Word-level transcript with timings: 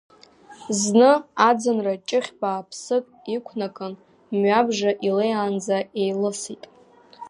Зны 0.79 1.11
аӡынра 1.47 1.93
ҷыхь 2.07 2.31
бааԥсык 2.39 3.05
иқәнакын 3.35 3.93
мҩабжа 4.39 4.91
илеиаанӡа 5.07 5.77
еилысит. 6.01 6.63